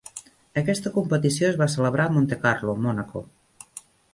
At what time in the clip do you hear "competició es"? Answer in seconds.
0.95-1.59